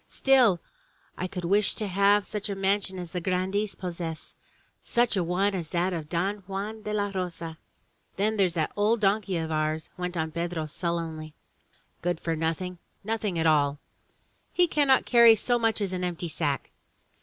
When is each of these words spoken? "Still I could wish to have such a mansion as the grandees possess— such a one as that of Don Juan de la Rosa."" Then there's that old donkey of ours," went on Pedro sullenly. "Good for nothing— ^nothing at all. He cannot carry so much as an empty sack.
"Still 0.09 0.59
I 1.15 1.27
could 1.27 1.45
wish 1.45 1.75
to 1.75 1.85
have 1.85 2.25
such 2.25 2.49
a 2.49 2.55
mansion 2.55 2.97
as 2.97 3.11
the 3.11 3.21
grandees 3.21 3.75
possess— 3.75 4.33
such 4.81 5.15
a 5.15 5.23
one 5.23 5.53
as 5.53 5.67
that 5.67 5.93
of 5.93 6.09
Don 6.09 6.37
Juan 6.47 6.81
de 6.81 6.91
la 6.91 7.11
Rosa."" 7.13 7.59
Then 8.17 8.35
there's 8.35 8.55
that 8.55 8.71
old 8.75 8.99
donkey 8.99 9.37
of 9.37 9.51
ours," 9.51 9.91
went 9.97 10.17
on 10.17 10.31
Pedro 10.31 10.65
sullenly. 10.65 11.35
"Good 12.01 12.19
for 12.19 12.35
nothing— 12.35 12.79
^nothing 13.05 13.37
at 13.37 13.45
all. 13.45 13.77
He 14.51 14.65
cannot 14.67 15.05
carry 15.05 15.35
so 15.35 15.59
much 15.59 15.79
as 15.81 15.93
an 15.93 16.03
empty 16.03 16.29
sack. 16.29 16.71